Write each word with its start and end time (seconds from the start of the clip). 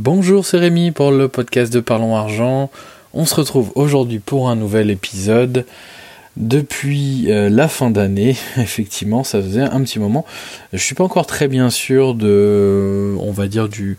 Bonjour, 0.00 0.46
c'est 0.46 0.58
Rémi 0.58 0.92
pour 0.92 1.10
le 1.10 1.26
podcast 1.26 1.72
de 1.72 1.80
Parlons 1.80 2.14
Argent. 2.14 2.70
On 3.14 3.26
se 3.26 3.34
retrouve 3.34 3.72
aujourd'hui 3.74 4.20
pour 4.20 4.48
un 4.48 4.54
nouvel 4.54 4.90
épisode. 4.90 5.66
Depuis 6.36 7.32
euh, 7.32 7.48
la 7.50 7.66
fin 7.66 7.90
d'année, 7.90 8.36
effectivement, 8.58 9.24
ça 9.24 9.42
faisait 9.42 9.62
un 9.62 9.80
petit 9.80 9.98
moment. 9.98 10.24
Je 10.72 10.78
suis 10.78 10.94
pas 10.94 11.02
encore 11.02 11.26
très 11.26 11.48
bien 11.48 11.68
sûr 11.68 12.14
de, 12.14 13.16
on 13.18 13.32
va 13.32 13.48
dire 13.48 13.68
du, 13.68 13.96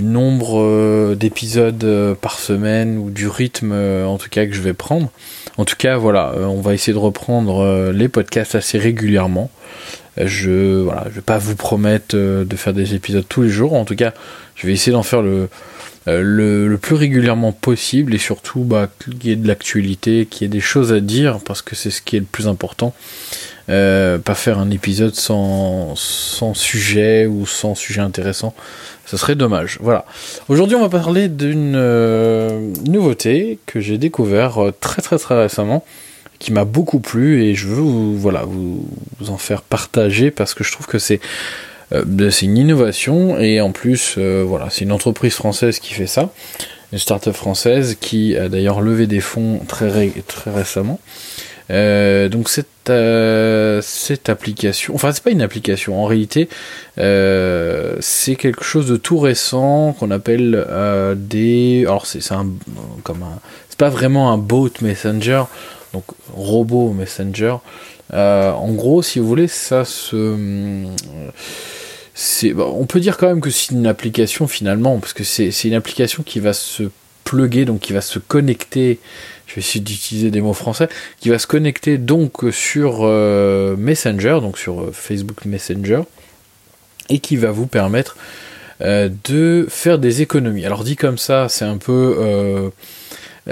nombre 0.00 0.60
euh, 0.60 1.16
d'épisodes 1.16 1.82
euh, 1.82 2.14
par 2.14 2.38
semaine 2.38 2.96
ou 2.96 3.10
du 3.10 3.26
rythme, 3.26 3.72
en 3.72 4.18
tout 4.18 4.28
cas 4.30 4.46
que 4.46 4.52
je 4.52 4.62
vais 4.62 4.74
prendre. 4.74 5.10
En 5.58 5.64
tout 5.64 5.76
cas, 5.76 5.96
voilà, 5.96 6.34
on 6.38 6.60
va 6.60 6.72
essayer 6.72 6.92
de 6.92 6.98
reprendre 6.98 7.90
les 7.90 8.08
podcasts 8.08 8.54
assez 8.54 8.78
régulièrement. 8.78 9.50
Je 10.16 10.80
voilà, 10.80 11.04
je 11.08 11.14
vais 11.14 11.20
pas 11.20 11.38
vous 11.38 11.56
promettre 11.56 12.14
de 12.16 12.56
faire 12.56 12.74
des 12.74 12.94
épisodes 12.94 13.24
tous 13.28 13.42
les 13.42 13.48
jours. 13.48 13.72
En 13.72 13.84
tout 13.84 13.96
cas, 13.96 14.12
je 14.56 14.66
vais 14.66 14.72
essayer 14.72 14.92
d'en 14.92 15.02
faire 15.02 15.22
le, 15.22 15.48
euh, 16.08 16.68
le, 16.68 16.78
plus 16.78 16.96
régulièrement 16.96 17.52
possible 17.52 18.12
et 18.12 18.18
surtout 18.18 18.64
bah, 18.64 18.88
qu'il 18.98 19.24
y 19.24 19.30
ait 19.30 19.36
de 19.36 19.46
l'actualité, 19.46 20.26
qu'il 20.26 20.42
y 20.42 20.44
ait 20.46 20.48
des 20.48 20.60
choses 20.60 20.92
à 20.92 20.98
dire 20.98 21.38
parce 21.44 21.62
que 21.62 21.76
c'est 21.76 21.90
ce 21.90 22.02
qui 22.02 22.16
est 22.16 22.20
le 22.20 22.26
plus 22.26 22.48
important. 22.48 22.92
Euh, 23.68 24.18
pas 24.18 24.34
faire 24.34 24.58
un 24.58 24.70
épisode 24.70 25.14
sans, 25.14 25.94
sans 25.94 26.54
sujet 26.54 27.26
ou 27.26 27.46
sans 27.46 27.76
sujet 27.76 28.00
intéressant, 28.00 28.52
ça 29.06 29.16
serait 29.16 29.36
dommage. 29.36 29.78
Voilà. 29.80 30.04
Aujourd'hui, 30.48 30.74
on 30.74 30.80
va 30.80 30.88
parler 30.88 31.28
d'une 31.28 31.74
euh, 31.76 32.72
nouveauté 32.84 33.60
que 33.66 33.78
j'ai 33.78 33.98
découvert 33.98 34.58
très 34.80 35.02
très 35.02 35.18
très 35.18 35.40
récemment, 35.40 35.84
qui 36.42 36.52
m'a 36.52 36.64
beaucoup 36.64 36.98
plu 36.98 37.44
et 37.44 37.54
je 37.54 37.68
veux 37.68 37.76
vous, 37.76 38.18
voilà 38.18 38.42
vous, 38.42 38.84
en 39.28 39.38
faire 39.38 39.62
partager 39.62 40.32
parce 40.32 40.54
que 40.54 40.64
je 40.64 40.72
trouve 40.72 40.86
que 40.88 40.98
c'est 40.98 41.20
euh, 41.92 42.30
c'est 42.30 42.46
une 42.46 42.58
innovation 42.58 43.38
et 43.38 43.60
en 43.60 43.70
plus, 43.70 44.16
euh, 44.18 44.44
voilà, 44.44 44.68
c'est 44.68 44.84
une 44.84 44.92
entreprise 44.92 45.34
française 45.34 45.78
qui 45.78 45.94
fait 45.94 46.08
ça, 46.08 46.32
une 46.92 46.98
start-up 46.98 47.34
française 47.34 47.96
qui 48.00 48.36
a 48.36 48.48
d'ailleurs 48.48 48.80
levé 48.80 49.06
des 49.06 49.20
fonds 49.20 49.60
très, 49.68 50.10
très 50.26 50.50
récemment. 50.50 50.98
Euh, 51.70 52.28
donc 52.28 52.48
cette, 52.48 52.66
cette 53.84 54.28
application, 54.28 54.94
enfin 54.96 55.12
c'est 55.12 55.22
pas 55.22 55.30
une 55.30 55.42
application, 55.42 56.02
en 56.02 56.06
réalité 56.06 56.48
c'est 56.96 58.34
quelque 58.34 58.64
chose 58.64 58.88
de 58.88 58.96
tout 58.96 59.18
récent 59.18 59.94
qu'on 59.98 60.10
appelle 60.10 60.66
des, 61.16 61.84
alors 61.86 62.06
c'est 62.06 62.32
un 62.32 62.48
comme 63.04 63.22
un, 63.22 63.38
c'est 63.68 63.78
pas 63.78 63.90
vraiment 63.90 64.32
un 64.32 64.38
bot 64.38 64.70
messenger, 64.82 65.44
donc 65.92 66.04
robot 66.32 66.92
messenger. 66.92 67.56
en 68.12 68.72
gros, 68.72 69.02
si 69.02 69.18
vous 69.18 69.26
voulez, 69.26 69.48
ça 69.48 69.84
se 69.84 70.86
on 72.58 72.86
peut 72.86 73.00
dire 73.00 73.16
quand 73.16 73.26
même 73.26 73.40
que 73.40 73.50
c'est 73.50 73.72
une 73.72 73.86
application 73.86 74.46
finalement, 74.46 74.98
parce 74.98 75.12
que 75.12 75.24
c'est 75.24 75.64
une 75.64 75.74
application 75.74 76.22
qui 76.22 76.40
va 76.40 76.52
se 76.52 76.84
plugger, 77.24 77.64
donc 77.64 77.80
qui 77.80 77.92
va 77.92 78.00
se 78.00 78.18
connecter, 78.18 78.98
je 79.46 79.54
vais 79.54 79.60
essayer 79.60 79.80
d'utiliser 79.80 80.30
des 80.30 80.40
mots 80.40 80.52
français, 80.52 80.88
qui 81.20 81.30
va 81.30 81.38
se 81.38 81.46
connecter 81.46 81.98
donc 81.98 82.44
sur 82.52 83.00
euh, 83.02 83.76
Messenger, 83.76 84.38
donc 84.40 84.58
sur 84.58 84.80
euh, 84.80 84.90
Facebook 84.92 85.44
Messenger, 85.44 86.02
et 87.08 87.18
qui 87.18 87.36
va 87.36 87.50
vous 87.50 87.66
permettre 87.66 88.16
euh, 88.80 89.08
de 89.24 89.66
faire 89.68 89.98
des 89.98 90.22
économies. 90.22 90.66
Alors 90.66 90.84
dit 90.84 90.96
comme 90.96 91.18
ça, 91.18 91.48
c'est 91.48 91.64
un 91.64 91.78
peu 91.78 92.16
euh, 92.18 92.70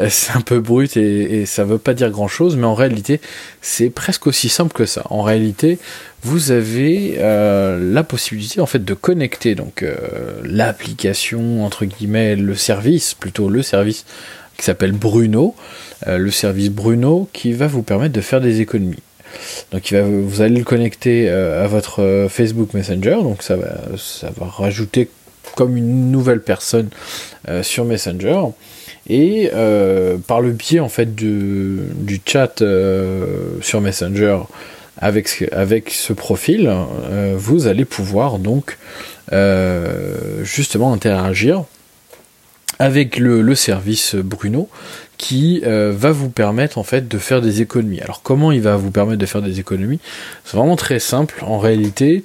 c'est 0.09 0.33
un 0.33 0.41
peu 0.41 0.61
brut 0.61 0.97
et, 0.97 1.41
et, 1.41 1.47
ça 1.47 1.65
veut 1.65 1.79
pas 1.79 1.95
dire 1.95 2.11
grand 2.11 2.29
chose, 2.29 2.57
mais 2.57 2.67
en 2.67 2.75
réalité, 2.75 3.21
c'est 3.61 3.91
presque 3.91 4.27
aussi 4.27 4.49
simple 4.49 4.73
que 4.73 4.87
ça. 4.87 5.03
En 5.11 5.23
réalité, 5.23 5.79
vous 6.23 6.51
avez 6.51 7.15
euh, 7.19 7.79
la 7.93 8.03
possibilité 8.03 8.61
en 8.61 8.67
fait 8.67 8.85
de 8.85 8.95
connecter 8.95 9.55
donc 9.55 9.83
euh, 9.83 9.97
l'application 10.45 11.65
entre 11.65 11.85
guillemets, 11.87 12.37
le 12.37 12.55
service 12.55 13.15
plutôt 13.15 13.49
le 13.49 13.63
service 13.63 14.05
qui 14.57 14.65
s'appelle 14.65 14.93
Bruno, 14.93 15.55
le 16.07 16.31
service 16.31 16.69
Bruno 16.69 17.29
qui 17.33 17.53
va 17.55 17.67
vous 17.67 17.83
permettre 17.83 18.13
de 18.13 18.21
faire 18.21 18.43
des 18.43 18.61
économies. 18.61 19.03
Donc 19.73 19.91
il 19.91 19.97
va, 19.97 20.03
vous 20.03 20.43
allez 20.43 20.59
le 20.59 20.65
connecter 20.65 21.31
à 21.31 21.67
votre 21.67 22.27
Facebook 22.29 22.75
Messenger, 22.75 23.21
donc 23.23 23.43
ça 23.43 23.57
va, 23.57 23.79
ça 23.97 24.31
va 24.37 24.47
rajouter 24.47 25.09
comme 25.57 25.79
une 25.79 26.11
nouvelle 26.11 26.43
personne 26.43 26.91
sur 27.63 27.87
Messenger 27.87 28.43
et 29.09 29.51
euh, 29.55 30.19
par 30.19 30.41
le 30.41 30.53
biais 30.53 30.81
en 30.81 30.89
fait 30.89 31.15
du, 31.15 31.79
du 31.95 32.21
chat 32.25 32.63
euh, 32.63 33.27
sur 33.61 33.81
Messenger 33.81 34.39
avec, 34.99 35.49
avec 35.53 35.91
ce 35.91 36.13
profil, 36.13 36.71
euh, 36.71 37.35
vous 37.37 37.67
allez 37.67 37.85
pouvoir 37.85 38.39
donc 38.39 38.79
justement 40.43 40.93
interagir 40.93 41.63
avec 42.81 43.17
le, 43.17 43.43
le 43.43 43.55
service 43.55 44.17
Bruno 44.17 44.69
qui 45.19 45.61
va 45.61 46.11
vous 46.11 46.31
permettre 46.31 46.79
en 46.79 46.83
fait 46.83 47.07
de 47.07 47.19
faire 47.19 47.41
des 47.41 47.63
économies. 47.63 48.01
Alors 48.01 48.23
comment 48.23 48.51
il 48.51 48.61
va 48.61 48.75
vous 48.75 48.91
permettre 48.91 49.21
de 49.21 49.27
faire 49.27 49.43
des 49.43 49.61
économies? 49.61 50.01
C'est 50.45 50.57
vraiment 50.57 50.75
très 50.75 50.99
simple 50.99 51.45
en 51.47 51.59
réalité. 51.59 52.25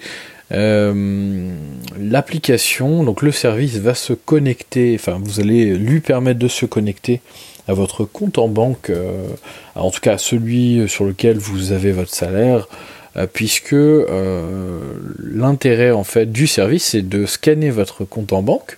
Euh, 0.52 1.56
l'application, 2.00 3.04
donc 3.04 3.22
le 3.22 3.32
service 3.32 3.78
va 3.78 3.96
se 3.96 4.14
connecter, 4.14 4.96
enfin 4.96 5.20
vous 5.22 5.40
allez 5.40 5.76
lui 5.76 6.02
permettre 6.02 6.40
de 6.40 6.48
se 6.48 6.66
connecter 6.66 7.22
à 7.68 7.74
votre 7.74 8.06
compte 8.06 8.38
en 8.38 8.48
banque, 8.48 8.92
euh, 8.92 9.28
en 9.74 9.90
tout 9.90 10.02
cas 10.02 10.14
à 10.14 10.18
celui 10.18 10.88
sur 10.88 11.06
lequel 11.06 11.38
vous 11.38 11.72
avez 11.72 11.92
votre 11.92 12.14
salaire, 12.14 12.68
euh, 13.18 13.26
puisque 13.32 13.76
l'intérêt 15.24 15.92
en 15.92 16.04
fait 16.04 16.32
du 16.32 16.46
service 16.46 16.84
c'est 16.86 17.08
de 17.08 17.26
scanner 17.26 17.72
votre 17.72 18.06
compte 18.06 18.34
en 18.34 18.44
banque 18.44 18.78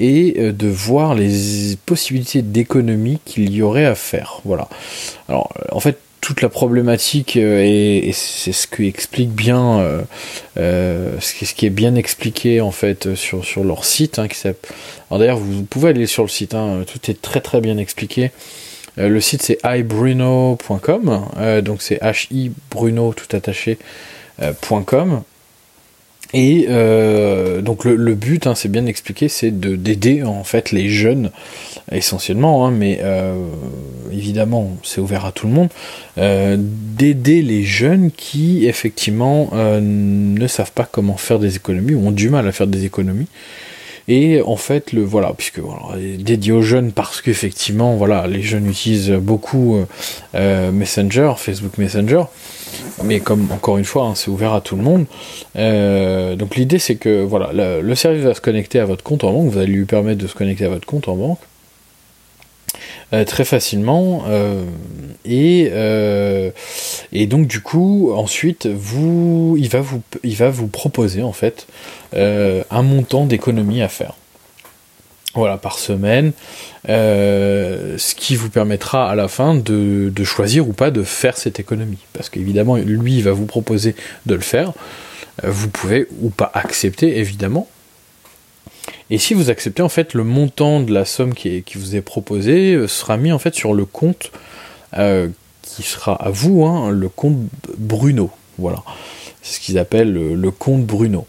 et 0.00 0.52
de 0.52 0.68
voir 0.68 1.16
les 1.16 1.76
possibilités 1.86 2.42
d'économie 2.42 3.18
qu'il 3.24 3.52
y 3.52 3.62
aurait 3.62 3.84
à 3.84 3.96
faire. 3.96 4.40
Voilà. 4.44 4.68
Alors 5.28 5.52
en 5.72 5.80
fait 5.80 5.98
toute 6.20 6.42
la 6.42 6.48
problématique 6.48 7.36
euh, 7.36 7.62
et, 7.64 8.10
c'est 8.12 8.52
ce 8.52 8.66
qui 8.66 8.86
explique 8.86 9.30
bien 9.30 9.78
euh, 9.78 10.02
euh, 10.58 11.18
ce, 11.20 11.54
qui, 11.54 11.66
est 11.66 11.70
bien 11.70 11.94
expliqué 11.94 12.60
en 12.60 12.70
fait 12.70 13.14
sur, 13.14 13.42
leur 13.64 13.84
site 13.84 14.18
hein, 14.18 14.26
d'ailleurs 15.10 15.38
vous 15.38 15.62
pouvez 15.62 15.90
aller 15.90 16.06
sur 16.06 16.22
le 16.22 16.28
site 16.28 16.54
hein, 16.54 16.84
tout 16.86 17.10
est 17.10 17.20
très 17.20 17.40
très 17.40 17.60
bien 17.60 17.78
expliqué. 17.78 18.30
Le 18.96 19.20
site 19.20 19.42
c'est 19.42 19.58
ibruno.com 19.64 21.28
donc 21.62 21.82
c'est 21.82 22.00
bruno 22.70 23.12
tout 23.12 23.36
attaché.com 23.36 25.22
et 26.34 26.66
euh, 26.68 27.62
donc 27.62 27.84
le, 27.84 28.14
but, 28.14 28.46
hein, 28.46 28.54
c'est 28.54 28.70
bien 28.70 28.84
expliqué, 28.86 29.28
c'est 29.28 29.50
de 29.50 29.76
d'aider 29.76 30.22
en 30.24 30.44
fait 30.44 30.72
les 30.72 30.88
jeunes 30.90 31.30
essentiellement, 31.90 32.66
hein, 32.66 32.70
mais 32.70 33.00
euh, 33.02 33.34
évidemment 34.12 34.76
c'est 34.82 35.00
ouvert 35.00 35.24
à 35.24 35.32
tout 35.32 35.46
le 35.46 35.54
monde, 35.54 35.68
euh, 36.18 36.56
d'aider 36.58 37.40
les 37.40 37.64
jeunes 37.64 38.10
qui 38.10 38.66
effectivement 38.66 39.50
ne 39.54 40.46
savent 40.46 40.72
pas 40.72 40.86
comment 40.90 41.16
faire 41.16 41.38
des 41.38 41.56
économies 41.56 41.94
ou 41.94 42.08
ont 42.08 42.12
du 42.12 42.28
mal 42.28 42.46
à 42.46 42.52
faire 42.52 42.66
des 42.66 42.84
économies. 42.84 43.28
Et 44.08 44.40
en 44.40 44.56
fait, 44.56 44.92
le 44.92 45.04
voilà, 45.04 45.34
puisque 45.36 45.60
dédié 46.18 46.52
aux 46.52 46.62
jeunes 46.62 46.92
parce 46.92 47.20
qu'effectivement, 47.20 47.96
voilà, 47.96 48.26
les 48.26 48.42
jeunes 48.42 48.66
utilisent 48.66 49.10
beaucoup 49.10 49.84
Messenger, 50.32 51.34
Facebook 51.36 51.76
Messenger. 51.76 52.22
Mais 53.04 53.20
comme 53.20 53.50
encore 53.52 53.78
une 53.78 53.84
fois, 53.84 54.04
hein, 54.04 54.14
c'est 54.14 54.30
ouvert 54.30 54.52
à 54.52 54.60
tout 54.60 54.76
le 54.76 54.82
monde. 54.82 55.06
Euh, 55.56 56.36
donc 56.36 56.56
l'idée 56.56 56.78
c'est 56.78 56.96
que 56.96 57.22
voilà, 57.22 57.80
le, 57.80 57.94
service 57.94 58.22
va 58.22 58.34
se 58.34 58.40
connecter 58.40 58.80
à 58.80 58.84
votre 58.84 59.02
compte 59.02 59.24
en 59.24 59.32
banque, 59.32 59.50
vous 59.50 59.58
allez 59.58 59.72
lui 59.72 59.84
permettre 59.84 60.20
de 60.20 60.26
se 60.26 60.34
connecter 60.34 60.64
à 60.64 60.68
votre 60.68 60.86
compte 60.86 61.08
en 61.08 61.16
banque 61.16 61.38
euh, 63.12 63.24
très 63.24 63.44
facilement 63.44 64.24
euh, 64.28 64.64
et 65.24 65.70
et 67.12 67.26
donc 67.26 67.46
du 67.46 67.60
coup 67.60 68.12
ensuite 68.14 68.66
vous 68.66 69.56
il 69.58 69.68
va 69.68 70.50
vous 70.50 70.68
proposer 70.68 71.22
en 71.22 71.32
fait 71.32 71.66
un 72.14 72.82
montant 72.82 73.26
d'économie 73.26 73.82
à 73.82 73.88
faire 73.88 74.14
voilà, 75.34 75.56
par 75.56 75.78
semaine, 75.78 76.32
euh, 76.88 77.96
ce 77.98 78.14
qui 78.14 78.34
vous 78.36 78.50
permettra 78.50 79.10
à 79.10 79.14
la 79.14 79.28
fin 79.28 79.54
de, 79.54 80.12
choisir 80.24 80.68
ou 80.68 80.72
pas 80.72 80.90
de 80.90 81.02
faire 81.02 81.36
cette 81.36 81.60
économie. 81.60 81.98
Parce 82.12 82.28
qu'évidemment, 82.28 82.76
lui, 82.76 83.16
il 83.16 83.22
va 83.22 83.32
vous 83.32 83.46
proposer 83.46 83.94
de 84.26 84.34
le 84.34 84.40
faire. 84.40 84.72
Euh, 85.44 85.50
vous 85.50 85.68
pouvez 85.68 86.08
ou 86.20 86.30
pas 86.30 86.50
accepter, 86.54 87.18
évidemment. 87.18 87.68
Et 89.10 89.18
si 89.18 89.34
vous 89.34 89.50
acceptez, 89.50 89.82
en 89.82 89.88
fait, 89.88 90.14
le 90.14 90.24
montant 90.24 90.80
de 90.80 90.92
la 90.92 91.04
somme 91.04 91.34
qui, 91.34 91.64
vous 91.74 91.96
est 91.96 92.02
proposée 92.02 92.74
euh, 92.74 92.88
sera 92.88 93.16
mis 93.16 93.32
en 93.32 93.38
fait 93.38 93.54
sur 93.54 93.74
le 93.74 93.84
compte 93.84 94.30
qui 95.62 95.82
sera 95.82 96.14
à 96.14 96.30
vous, 96.30 96.64
hein, 96.64 96.90
le 96.90 97.08
compte 97.08 97.36
Bruno. 97.76 98.30
Voilà. 98.56 98.82
C'est 99.42 99.56
ce 99.56 99.60
qu'ils 99.60 99.78
appellent 99.78 100.12
le, 100.12 100.50
compte 100.50 100.84
Bruno. 100.84 101.26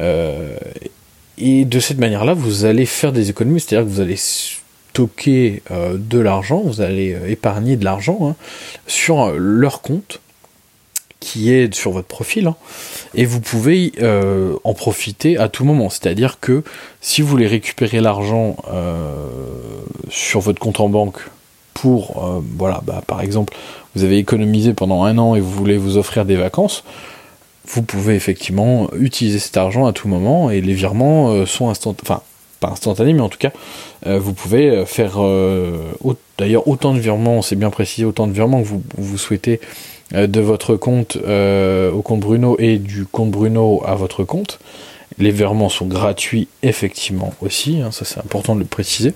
Et 0.00 1.64
de 1.64 1.80
cette 1.80 1.98
manière-là, 1.98 2.34
vous 2.34 2.64
allez 2.64 2.86
faire 2.86 3.12
des 3.12 3.30
économies, 3.30 3.60
c'est-à-dire 3.60 3.86
que 3.86 3.92
vous 3.92 4.00
allez 4.00 4.16
stocker 4.94 5.62
euh, 5.70 5.96
de 5.98 6.18
l'argent, 6.18 6.60
vous 6.60 6.80
allez 6.80 7.14
euh, 7.14 7.28
épargner 7.28 7.76
de 7.76 7.84
l'argent 7.84 8.18
hein, 8.22 8.36
sur 8.86 9.22
euh, 9.22 9.36
leur 9.36 9.82
compte 9.82 10.20
qui 11.24 11.50
est 11.50 11.74
sur 11.74 11.90
votre 11.90 12.06
profil, 12.06 12.48
hein, 12.48 12.56
et 13.14 13.24
vous 13.24 13.40
pouvez 13.40 13.92
euh, 14.02 14.56
en 14.62 14.74
profiter 14.74 15.38
à 15.38 15.48
tout 15.48 15.64
moment. 15.64 15.88
C'est-à-dire 15.88 16.38
que 16.38 16.62
si 17.00 17.22
vous 17.22 17.28
voulez 17.28 17.46
récupérer 17.46 18.00
l'argent 18.00 18.56
euh, 18.70 19.26
sur 20.10 20.40
votre 20.40 20.60
compte 20.60 20.80
en 20.80 20.90
banque 20.90 21.18
pour, 21.72 22.22
euh, 22.22 22.40
voilà, 22.58 22.82
bah, 22.84 23.02
par 23.06 23.22
exemple, 23.22 23.54
vous 23.94 24.04
avez 24.04 24.18
économisé 24.18 24.74
pendant 24.74 25.04
un 25.04 25.16
an 25.16 25.34
et 25.34 25.40
vous 25.40 25.50
voulez 25.50 25.78
vous 25.78 25.96
offrir 25.96 26.26
des 26.26 26.36
vacances, 26.36 26.84
vous 27.66 27.82
pouvez 27.82 28.14
effectivement 28.14 28.90
utiliser 28.92 29.38
cet 29.38 29.56
argent 29.56 29.86
à 29.86 29.94
tout 29.94 30.08
moment 30.08 30.50
et 30.50 30.60
les 30.60 30.74
virements 30.74 31.46
sont 31.46 31.70
instantanés, 31.70 32.02
enfin 32.02 32.20
pas 32.60 32.68
instantanés, 32.68 33.14
mais 33.14 33.22
en 33.22 33.30
tout 33.30 33.38
cas, 33.38 33.52
vous 34.04 34.34
pouvez 34.34 34.84
faire 34.84 35.18
d'ailleurs 36.38 36.68
autant 36.68 36.92
de 36.92 36.98
virements, 36.98 37.42
c'est 37.42 37.56
bien 37.56 37.70
précisé, 37.70 38.04
autant 38.04 38.26
de 38.26 38.32
virements 38.32 38.62
que 38.62 38.68
vous, 38.98 39.18
souhaitez 39.18 39.60
de 40.12 40.40
votre 40.40 40.76
compte 40.76 41.16
euh, 41.26 41.90
au 41.90 42.02
compte 42.02 42.20
Bruno 42.20 42.56
et 42.58 42.78
du 42.78 43.06
compte 43.06 43.30
Bruno 43.30 43.82
à 43.86 43.94
votre 43.94 44.24
compte. 44.24 44.58
Les 45.18 45.30
virements 45.30 45.68
sont 45.68 45.86
gratuits 45.86 46.48
effectivement 46.62 47.34
aussi, 47.40 47.80
hein, 47.80 47.90
ça 47.90 48.04
c'est 48.04 48.18
important 48.18 48.54
de 48.54 48.60
le 48.60 48.66
préciser. 48.66 49.14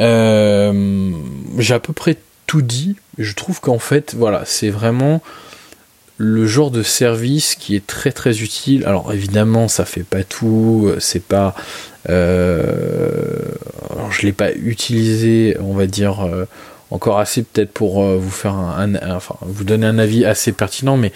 Euh, 0.00 1.12
j'ai 1.58 1.74
à 1.74 1.80
peu 1.80 1.92
près 1.92 2.16
tout 2.46 2.62
dit. 2.62 2.96
Je 3.18 3.34
trouve 3.34 3.60
qu'en 3.60 3.78
fait, 3.78 4.14
voilà, 4.14 4.42
c'est 4.46 4.70
vraiment 4.70 5.20
le 6.16 6.46
genre 6.46 6.70
de 6.70 6.82
service 6.82 7.54
qui 7.54 7.76
est 7.76 7.86
très 7.86 8.12
très 8.12 8.40
utile. 8.40 8.84
Alors 8.86 9.12
évidemment, 9.12 9.68
ça 9.68 9.84
fait 9.84 10.04
pas 10.04 10.24
tout, 10.24 10.90
c'est 10.98 11.22
pas. 11.22 11.54
je 12.08 12.16
l'ai 14.22 14.32
pas 14.32 14.52
utilisé, 14.52 15.56
on 15.60 15.74
va 15.74 15.86
dire 15.86 16.26
encore 16.92 17.18
assez 17.18 17.42
peut-être 17.42 17.72
pour 17.72 18.02
euh, 18.02 18.18
vous 18.18 18.30
faire 18.30 18.54
un, 18.54 18.94
enfin 19.16 19.36
vous 19.40 19.64
donner 19.64 19.86
un 19.86 19.98
avis 19.98 20.24
assez 20.24 20.52
pertinent, 20.52 20.96
mais 20.96 21.12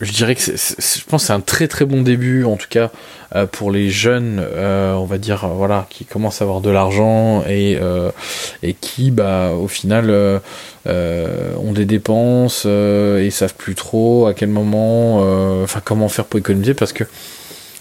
je 0.00 0.10
dirais 0.10 0.34
que 0.34 0.42
je 0.42 1.04
pense 1.06 1.26
c'est 1.26 1.32
un 1.32 1.40
très 1.40 1.68
très 1.68 1.84
bon 1.84 2.02
début 2.02 2.42
en 2.44 2.56
tout 2.56 2.66
cas 2.68 2.90
euh, 3.36 3.46
pour 3.46 3.70
les 3.70 3.90
jeunes 3.90 4.40
euh, 4.42 4.92
on 4.94 5.04
va 5.04 5.18
dire 5.18 5.46
voilà 5.46 5.86
qui 5.88 6.04
commencent 6.04 6.40
à 6.42 6.44
avoir 6.44 6.60
de 6.60 6.70
l'argent 6.70 7.44
et 7.48 7.78
et 8.64 8.74
qui 8.74 9.12
bah 9.12 9.52
au 9.52 9.68
final 9.68 10.10
ont 10.84 11.72
des 11.72 11.84
dépenses 11.84 12.66
et 12.66 13.28
savent 13.30 13.54
plus 13.54 13.76
trop 13.76 14.26
à 14.26 14.34
quel 14.34 14.48
moment 14.48 15.20
enfin 15.62 15.80
comment 15.84 16.08
faire 16.08 16.24
pour 16.24 16.40
économiser 16.40 16.74
parce 16.74 16.92
que 16.92 17.04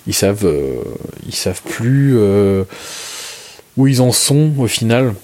ils 0.06 0.14
savent 0.14 0.48
ils 1.26 1.36
savent 1.36 1.64
plus 1.64 2.16
où 3.76 3.88
ils 3.88 4.02
en 4.02 4.12
sont 4.12 4.52
au 4.60 4.68
final 4.68 5.16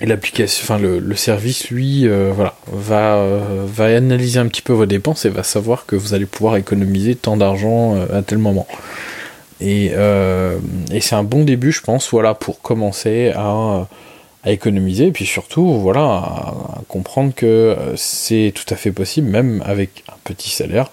et 0.00 0.06
l'application, 0.06 0.64
enfin 0.64 0.78
le, 0.78 1.14
service, 1.14 1.70
lui, 1.70 2.08
euh, 2.08 2.32
voilà, 2.34 2.54
va, 2.66 3.16
euh, 3.16 3.64
va 3.66 3.84
analyser 3.86 4.40
un 4.40 4.48
petit 4.48 4.62
peu 4.62 4.72
vos 4.72 4.86
dépenses 4.86 5.24
et 5.24 5.28
va 5.28 5.44
savoir 5.44 5.86
que 5.86 5.94
vous 5.94 6.14
allez 6.14 6.26
pouvoir 6.26 6.56
économiser 6.56 7.14
tant 7.14 7.36
d'argent 7.36 7.94
euh, 7.94 8.18
à 8.18 8.22
tel 8.22 8.38
moment. 8.38 8.66
Et, 9.60 9.92
et 10.92 11.00
c'est 11.00 11.14
un 11.14 11.22
bon 11.22 11.44
début, 11.44 11.72
je 11.72 11.80
pense, 11.80 12.10
voilà, 12.10 12.34
pour 12.34 12.60
commencer 12.60 13.32
à, 13.34 13.88
à 14.42 14.50
économiser, 14.50 15.06
et 15.06 15.12
puis 15.12 15.24
surtout, 15.24 15.80
voilà, 15.80 16.02
à, 16.02 16.82
comprendre 16.88 17.32
que 17.34 17.76
c'est 17.96 18.52
tout 18.54 18.66
à 18.74 18.76
fait 18.76 18.90
possible, 18.90 19.28
même 19.28 19.62
avec 19.64 20.04
un 20.08 20.16
petit 20.24 20.50
salaire, 20.50 20.90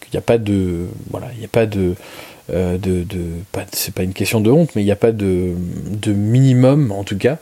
qu'il 0.00 0.10
n'y 0.12 0.18
a 0.18 0.22
pas 0.22 0.38
de, 0.38 0.86
voilà, 1.10 1.28
il 1.34 1.38
n'y 1.38 1.46
a 1.46 1.48
pas 1.48 1.66
de, 1.66 1.94
de, 2.50 2.76
de 2.76 3.20
pas, 3.52 3.64
c'est 3.72 3.94
pas 3.94 4.02
une 4.02 4.12
question 4.12 4.40
de 4.40 4.50
honte, 4.50 4.70
mais 4.74 4.82
il 4.82 4.84
n'y 4.84 4.90
a 4.90 4.96
pas 4.96 5.12
de, 5.12 5.52
de 5.90 6.12
minimum, 6.12 6.92
en 6.92 7.04
tout 7.04 7.16
cas, 7.16 7.38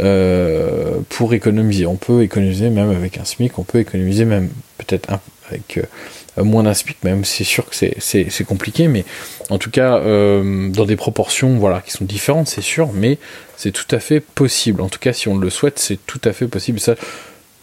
euh, 0.00 1.00
pour 1.08 1.34
économiser. 1.34 1.86
On 1.86 1.96
peut 1.96 2.22
économiser 2.22 2.70
même 2.70 2.90
avec 2.90 3.18
un 3.18 3.24
SMIC, 3.24 3.58
on 3.58 3.64
peut 3.64 3.80
économiser 3.80 4.24
même 4.24 4.48
peut-être 4.78 5.08
avec 5.48 5.78
euh, 5.78 6.44
moins 6.44 6.62
d'un 6.62 6.74
SMIC, 6.74 7.02
même 7.02 7.24
c'est 7.24 7.42
sûr 7.42 7.66
que 7.66 7.74
c'est 7.74 8.44
compliqué, 8.44 8.86
mais 8.86 9.04
en 9.50 9.58
tout 9.58 9.70
cas 9.70 9.96
euh, 9.98 10.68
dans 10.68 10.84
des 10.84 10.94
proportions 10.94 11.56
voilà, 11.58 11.80
qui 11.80 11.90
sont 11.90 12.04
différentes, 12.04 12.46
c'est 12.46 12.62
sûr, 12.62 12.90
mais 12.94 13.18
c'est 13.56 13.72
tout 13.72 13.92
à 13.92 13.98
fait 13.98 14.20
possible. 14.20 14.82
En 14.82 14.88
tout 14.88 15.00
cas, 15.00 15.12
si 15.12 15.26
on 15.26 15.36
le 15.36 15.50
souhaite, 15.50 15.80
c'est 15.80 15.98
tout 16.06 16.20
à 16.24 16.32
fait 16.32 16.46
possible. 16.46 16.78
Ça, 16.78 16.94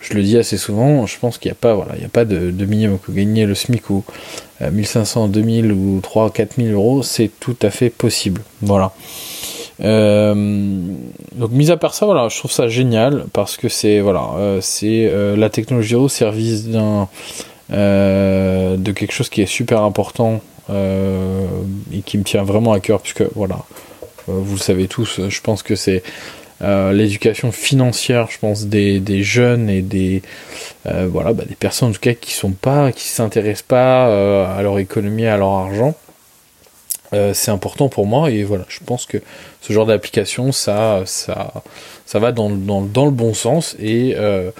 je 0.07 0.13
le 0.13 0.22
dis 0.22 0.38
assez 0.38 0.57
souvent, 0.57 1.07
je 1.07 1.18
pense 1.18 1.38
qu'il 1.38 1.50
n'y 1.50 1.54
a 1.54 1.60
pas, 1.60 1.74
voilà, 1.74 1.94
il 1.98 2.06
a 2.06 2.10
pas 2.10 2.25
de, 2.25 2.66
minimum. 2.66 3.00
Que 3.00 3.12
gagner 3.12 3.46
le 3.46 3.56
SMIC 3.56 3.90
ou 3.90 4.04
1500, 4.62 5.30
2000 5.30 5.72
ou 5.72 6.00
3 6.02 6.31
4000 6.31 6.74
euros, 6.74 7.02
c'est 7.02 7.31
tout 7.40 7.56
à 7.62 7.72
fait 7.72 7.90
possible. 7.90 8.42
Voilà. 8.62 8.94
Euh, 9.81 10.34
donc 11.34 11.52
mis 11.52 11.72
à 11.72 11.78
part 11.78 11.96
ça, 11.96 12.06
voilà, 12.06 12.30
je 12.30 12.38
trouve 12.38 12.52
ça 12.52 12.68
génial 12.68 13.25
parce 13.34 13.57
que 13.57 13.68
c'est 13.68 14.00
voilà, 14.00 14.30
euh, 14.38 14.60
c'est 14.62 15.10
euh, 15.12 15.36
la 15.36 15.50
technologie 15.50 15.96
au 15.96 16.08
service 16.08 16.68
d'un 16.68 17.10
de 17.69 18.92
quelque 18.92 19.12
chose 19.12 19.30
qui 19.30 19.42
est 19.42 19.48
super 19.48 19.81
important 19.81 20.40
et 21.92 22.01
qui 22.06 22.18
me 22.18 22.24
tient 22.24 22.44
vraiment 22.44 22.74
à 22.74 22.80
cœur 22.80 23.01
puisque 23.01 23.24
voilà, 23.34 23.58
vous 24.28 24.56
le 24.56 24.62
savez 24.62 24.88
tous, 24.88 25.19
je 25.28 25.42
pense 25.42 25.63
que 25.63 25.75
c'est 25.75 26.04
l'éducation 26.62 27.52
financière, 27.52 28.30
je 28.31 28.40
pense 28.40 28.66
des, 28.66 29.00
des 29.00 29.24
jeunes 29.24 29.69
et 29.69 29.81
des 29.81 30.22
voilà 30.86 31.34
bah, 31.34 31.44
des 31.48 31.56
personnes 31.56 31.90
en 31.90 31.92
tout 31.92 32.00
cas 32.00 32.13
qui 32.13 32.31
sont 32.34 32.52
pas, 32.52 32.92
qui 32.92 33.07
s'intéressent 33.07 33.68
pas 33.68 34.56
à 34.56 34.62
leur 34.62 34.80
économie, 34.80 35.25
à 35.25 35.38
leur 35.38 35.52
argent. 35.52 35.96
Euh, 37.13 37.34
c'est 37.34 37.52
important 37.52 37.88
pour 37.88 38.06
moi 38.06 38.30
et 38.31 38.44
voilà, 38.44 38.66
je 38.68 38.80
pense 38.86 39.06
que 39.06 39.18
ce 39.62 39.74
genre 39.74 39.86
d'application, 39.86 40.52
ça, 40.52 41.04
ça, 41.06 41.54
ça 42.06 42.19
va 42.19 42.31
dans, 42.31 42.50
dans, 42.50 42.81
dans 42.81 43.06
le 43.06 43.12
bon 43.12 43.34
sens 43.34 43.75
et, 43.80 44.16
euh, 44.18 44.51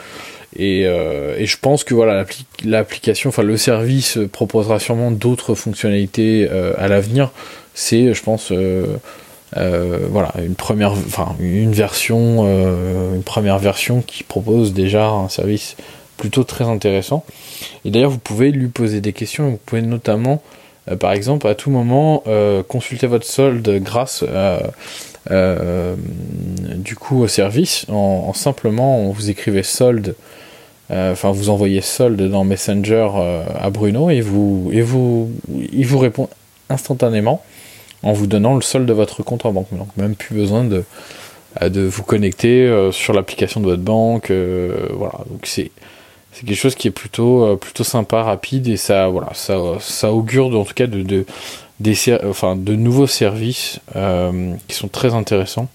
et, 0.56 0.86
euh, 0.86 1.36
et, 1.38 1.48
je 1.48 1.58
pense 1.58 1.84
que 1.84 1.94
voilà, 1.94 2.26
l'application, 2.64 3.30
enfin 3.30 3.44
le 3.44 3.58
service 3.58 4.20
proposera 4.32 4.80
sûrement 4.80 5.12
d'autres 5.12 5.56
fonctionnalités 5.56 6.48
à 6.78 6.88
l'avenir. 6.88 7.32
C'est, 7.74 8.14
je 8.14 8.24
pense, 8.24 8.54
voilà, 9.56 10.34
une 10.44 10.56
première, 10.56 10.92
enfin 10.92 11.36
une 11.40 11.74
première 13.24 13.60
version 13.60 14.02
qui 14.02 14.24
propose 14.24 14.74
déjà 14.74 15.08
un 15.08 15.30
service 15.30 15.76
plutôt 16.18 16.44
très 16.44 16.66
intéressant. 16.66 17.26
Et 17.84 17.92
d'ailleurs, 17.92 18.12
vous 18.12 18.18
pouvez 18.18 18.52
lui 18.52 18.68
poser 18.68 19.02
des 19.02 19.14
questions. 19.14 19.50
Vous 19.50 19.60
pouvez 19.66 19.82
notamment 19.82 20.42
euh, 20.90 20.96
par 20.96 21.14
exemple, 21.14 21.48
à 21.48 21.56
tout 21.56 21.70
moment, 21.70 22.24
euh, 22.28 22.64
consultez 22.64 23.08
votre 23.08 23.26
solde 23.26 23.82
grâce 23.82 24.24
euh, 25.32 25.96
du 26.76 26.96
coup 26.96 27.24
au 27.24 27.28
service 27.28 27.88
en, 27.90 28.32
simplement 28.34 29.10
vous 29.10 29.32
écrivez 29.32 29.64
solde 29.64 30.14
enfin 30.92 31.32
vous 31.32 31.50
envoyez 31.50 31.82
solde 31.82 32.30
dans 32.30 32.44
Messenger 32.44 33.10
à 33.60 33.72
Bruno 33.72 34.12
et 34.12 34.22
vous 34.22 34.70
et 34.72 34.82
vous 34.82 35.32
il 35.50 35.88
vous 35.88 35.98
répond 35.98 36.30
instantanément 36.70 37.42
en 38.06 38.14
vous 38.14 38.28
donnant 38.28 38.56
le 38.56 38.62
solde 38.62 38.86
de 38.86 38.94
votre 38.94 39.22
compte 39.22 39.46
en 39.46 39.52
banque. 39.52 39.68
Donc 39.74 39.90
même 39.98 40.16
plus 40.16 40.36
besoin 40.36 40.64
de 40.64 40.84
de 41.62 41.82
vous 41.82 42.04
connecter 42.04 42.90
sur 42.92 43.14
l'application 43.14 43.62
de 43.62 43.66
votre 43.66 43.82
banque 43.82 44.32
voilà. 44.32 45.20
Donc 45.30 45.42
c'est 45.44 45.72
c'est 46.36 46.46
quelque 46.46 46.60
chose 46.60 46.76
qui 46.76 46.90
est 46.90 46.92
plutôt 46.92 47.46
euh, 47.46 47.56
plutôt 47.56 47.86
sympa, 47.86 48.22
rapide 48.22 48.68
et 48.68 48.76
ça 48.76 49.08
voilà 49.08 49.30
ça 49.34 49.58
ça 49.80 50.12
augure 50.12 50.48
en 50.48 50.66
tout 50.66 50.74
cas 50.74 50.88
de 50.88 51.02
de 51.02 51.26
des 51.80 51.96
enfin 52.26 52.58
de 52.58 52.76
nouveaux 52.76 53.08
services 53.08 53.80
euh, 53.96 54.54
qui 54.68 54.76
sont 54.76 54.90
très 54.90 55.14
intéressants. 55.14 55.70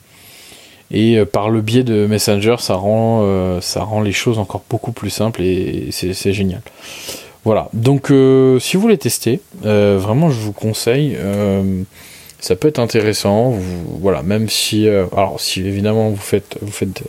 Et 0.91 1.17
euh, 1.17 1.25
par 1.25 1.49
le 1.49 1.63
biais 1.63 1.83
de 1.83 2.07
Messenger 2.07 2.57
ça 2.59 2.75
rend 2.75 3.61
ça 3.63 3.83
rend 3.83 4.03
les 4.03 4.13
choses 4.13 4.39
encore 4.39 4.63
beaucoup 4.69 4.93
plus 4.93 5.09
simples 5.09 5.43
et 5.43 5.89
c'est 5.93 6.33
génial. 6.35 6.61
Voilà. 7.45 7.71
Donc 7.73 8.13
si 8.61 8.77
vous 8.77 8.83
voulez 8.83 8.99
tester 8.99 9.41
vraiment 9.63 10.31
je 10.31 10.41
vous 10.41 10.53
conseille 10.53 11.17
ça 12.41 12.57
peut 12.57 12.69
être 12.69 12.79
intéressant 12.79 13.55
voilà 14.01 14.23
même 14.23 14.49
si 14.49 14.89
alors 14.89 15.41
si 15.41 15.61
évidemment 15.61 16.11
vous 16.11 16.17
faites 16.17 16.57
vous 16.63 16.73
faites 16.73 17.03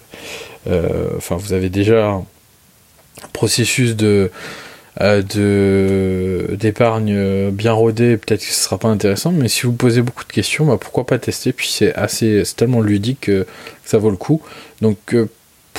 enfin 1.17 1.38
vous 1.38 1.53
avez 1.53 1.69
déjà 1.69 2.21
processus 3.33 3.95
de 3.95 4.31
euh, 5.00 5.21
de 5.21 6.55
d'épargne 6.57 7.50
bien 7.51 7.71
rodé, 7.71 8.17
peut-être 8.17 8.41
que 8.41 8.45
ce 8.45 8.63
sera 8.63 8.77
pas 8.77 8.89
intéressant, 8.89 9.31
mais 9.31 9.47
si 9.47 9.61
vous 9.61 9.71
posez 9.71 10.01
beaucoup 10.01 10.25
de 10.25 10.31
questions, 10.33 10.65
bah, 10.65 10.77
pourquoi 10.79 11.05
pas 11.05 11.17
tester 11.17 11.53
Puis 11.53 11.69
c'est 11.69 11.93
assez, 11.95 12.43
c'est 12.43 12.55
tellement 12.57 12.81
ludique 12.81 13.21
que 13.21 13.47
ça 13.85 13.97
vaut 13.97 14.09
le 14.09 14.17
coup. 14.17 14.41
Donc 14.81 14.97
euh, 15.13 15.29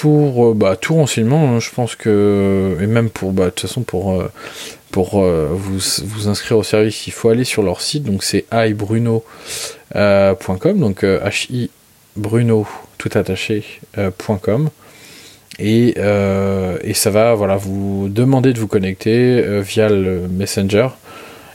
pour 0.03 0.51
euh, 0.51 0.55
bah, 0.55 0.77
tout 0.77 0.95
renseignement, 0.95 1.55
hein, 1.55 1.61
je 1.61 1.71
pense 1.71 1.95
que 1.97 2.77
et 2.81 2.87
même 2.87 3.11
pour 3.11 3.33
bah, 3.33 3.47
de 3.47 3.51
toute 3.51 3.69
façon 3.69 3.83
pour 3.83 4.23
pour 4.91 5.23
vous, 5.23 5.79
vous 6.05 6.29
inscrire 6.29 6.59
au 6.59 6.63
service, 6.63 7.07
il 7.07 7.13
faut 7.13 7.31
aller 7.31 7.45
sur 7.45 7.63
leur 7.63 7.81
site. 7.81 8.05
Donc 8.05 8.23
c'est 8.23 8.45
ibruno.com, 8.53 9.25
donc 10.79 11.07
hi 11.51 11.71
bruno 12.15 12.67
tout 12.99 13.11
attaché.com. 13.15 14.71
Euh, 15.61 16.79
et, 16.83 16.95
ça 16.95 17.11
va 17.11 17.35
voilà, 17.35 17.57
vous 17.57 18.09
demander 18.09 18.53
de 18.53 18.61
vous 18.61 18.69
connecter 18.69 19.43
euh, 19.43 19.61
via 19.61 19.89
le 19.89 20.29
Messenger. 20.29 20.89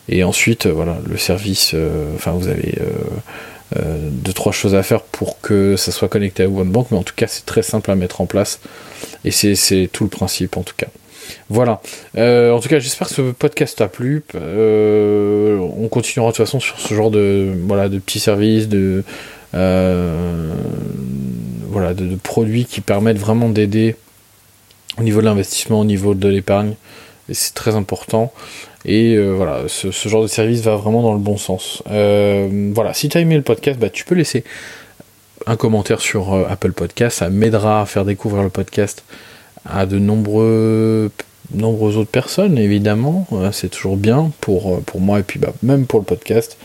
Et 0.10 0.24
ensuite, 0.24 0.66
euh, 0.66 0.72
voilà, 0.72 0.98
le 1.06 1.18
service, 1.18 1.75
enfin, 2.16 2.32
vous 2.32 2.48
avez 2.48 2.75
deux, 3.76 4.34
trois 4.34 4.52
choses 4.52 4.76
à 4.76 4.84
faire 4.84 5.02
pour 5.02 5.42
que 5.42 5.76
ça 5.76 5.92
soit 5.92 6.08
connecté 6.08 6.44
à 6.44 6.48
OneBank, 6.48 6.88
mais 6.92 6.98
en 6.98 7.04
tout 7.04 7.16
cas, 7.16 7.28
c'est 7.28 7.46
très 7.46 7.62
simple 7.62 7.92
à 7.92 7.96
mettre 7.96 8.22
en 8.22 8.26
place. 8.26 8.60
Et 9.26 9.32
c'est 9.32 9.90
tout 9.92 10.04
le 10.04 10.10
principe, 10.10 10.58
en 10.58 10.64
tout 10.64 10.76
cas. 10.78 10.88
Voilà. 11.50 11.82
en 12.16 12.60
tout 12.60 12.70
cas, 12.70 12.80
j'espère 12.80 13.08
que 13.10 13.14
ce 13.14 13.22
podcast 13.22 13.78
t'a 13.78 13.88
plu. 13.88 14.24
on 14.34 15.88
continuera 15.90 16.32
de 16.32 16.36
toute 16.36 16.46
façon 16.46 16.60
sur 16.60 16.80
ce 16.80 16.94
genre 16.94 17.12
de 17.12 17.54
voilà 17.68 17.90
de 17.90 18.00
petits 18.00 18.20
services, 18.22 18.70
de 18.70 19.04
voilà 21.78 21.94
de, 21.94 22.16
produits 22.16 22.66
qui 22.66 22.82
permettent 22.82 23.20
vraiment 23.20 23.50
d'aider 23.50 23.96
au 24.98 25.04
niveau 25.04 25.22
de 25.22 25.26
l'investissement, 25.26 25.80
au 25.80 25.86
niveau 25.86 26.14
de 26.14 26.28
l'épargne. 26.28 26.74
Et 27.30 27.34
c'est 27.34 27.54
très 27.54 27.76
important. 27.76 28.34
Et 28.88 29.20
voilà, 29.20 29.63
ce, 29.67 29.91
genre 30.08 30.24
de 30.24 30.27
service 30.27 30.62
va 30.62 30.75
vraiment 30.75 31.01
dans 31.01 31.13
le 31.13 31.20
bon 31.20 31.38
sens. 31.38 31.84
voilà, 31.86 32.94
si 32.94 33.10
tu 33.10 33.17
as 33.17 33.22
aimé 33.22 33.36
le 33.36 33.41
podcast, 33.41 33.79
bah, 33.79 33.89
tu 33.89 34.06
peux 34.06 34.15
laisser 34.15 34.44
un 35.48 35.56
commentaire 35.56 36.01
sur 36.01 36.34
euh, 36.34 36.46
Apple 36.50 36.74
Podcast. 36.74 37.20
Ça 37.20 37.29
m'aidera 37.29 37.82
à 37.82 37.86
faire 37.86 38.06
découvrir 38.06 38.44
le 38.44 38.50
podcast 38.50 39.03
à 39.65 39.86
de 39.86 39.98
nombreux, 39.98 41.12
nombreuses 41.53 41.98
autres 41.98 42.12
personnes, 42.12 42.58
évidemment. 42.58 43.27
Euh, 43.32 43.51
c'est 43.51 43.70
toujours 43.70 43.98
bien 43.98 44.32
pour, 44.41 44.75
euh, 44.75 44.84
pour 44.86 45.00
moi 45.00 45.20
et 45.20 45.24
puis 45.24 45.39
bah, 45.39 45.53
même 45.63 45.86
pour 45.86 46.00
le 46.00 46.06
podcast. 46.06 46.58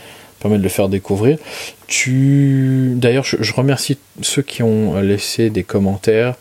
Permet 0.43 0.59
de 0.59 0.63
le 0.63 0.69
faire 0.69 0.89
découvrir. 0.89 1.39
Tu... 1.87 2.91
D'ailleurs, 2.95 3.23
je, 3.23 3.53
remercie 3.53 3.97
ceux 4.21 4.43
qui 4.43 4.61
ont 4.61 5.01
laissé 5.01 5.49
des 5.49 5.63
commentaires 5.63 6.35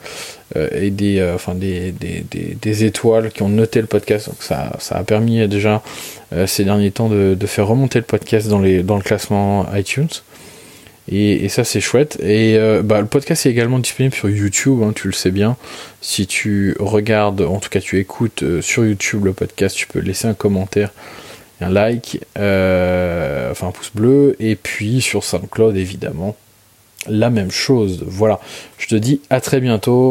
et 0.73 0.91
des, 0.91 1.33
enfin 1.35 1.55
des, 1.55 1.93
des, 1.93 2.25
des, 2.31 2.85
étoiles, 2.85 3.31
qui 3.31 3.43
ont 3.43 3.49
noté 3.49 3.81
le 3.81 3.87
podcast. 3.87 4.29
Donc 4.29 4.43
ça, 4.43 4.73
ça 4.81 4.97
a 4.97 5.05
permis 5.05 5.49
déjà 5.49 5.83
ces 6.47 6.65
derniers 6.65 6.91
temps 6.91 7.09
de, 7.09 7.35
de, 7.39 7.47
faire 7.47 7.67
remonter 7.67 8.01
le 8.01 8.05
podcast 8.05 8.49
dans, 8.49 8.59
les, 8.59 8.83
dans 8.83 8.97
le 8.97 9.03
classement 9.03 9.67
iTunes. 9.75 10.09
Et, 11.11 11.49
ça 11.49 11.65
c'est 11.65 11.81
chouette. 11.81 12.19
Et 12.23 12.57
euh, 12.57 12.83
bah, 12.83 13.01
le 13.01 13.07
podcast 13.07 13.47
est 13.47 13.51
également 13.51 13.79
disponible 13.79 14.15
sur 14.15 14.29
YouTube, 14.31 14.83
hein, 14.83 14.93
tu 14.95 15.09
le 15.09 15.13
sais 15.13 15.31
bien. 15.31 15.57
Si 16.01 16.27
tu 16.27 16.77
regardes, 16.79 17.41
en 17.43 17.59
tout 17.59 17.69
cas 17.69 17.81
tu 17.81 17.99
écoutes 17.99 18.43
euh, 18.43 18.63
sur 18.63 18.85
YouTube 18.85 19.25
le 19.25 19.33
podcast, 19.33 19.77
tu 19.77 19.87
peux 19.87 19.99
laisser 19.99 20.29
un 20.29 20.35
commentaire, 20.35 20.93
un 21.61 21.71
like, 21.71 22.21
euh, 22.39 23.51
enfin 23.51 23.69
un 23.69 23.73
pouce 23.73 23.93
bleu. 23.95 24.37
Et 24.41 24.57
puis 24.57 25.01
sur 25.01 25.25
SoundCloud 25.25 25.77
évidemment, 25.77 26.37
la 27.09 27.31
même 27.31 27.51
chose. 27.51 28.05
Voilà, 28.07 28.41
je 28.79 28.87
te 28.89 28.95
dis 28.95 29.21
à 29.31 29.41
très 29.41 29.61
bientôt. 29.61 30.11